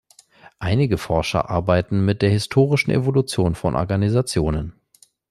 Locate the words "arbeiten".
1.51-2.03